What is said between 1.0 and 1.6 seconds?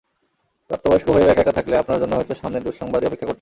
হয়েও একা একা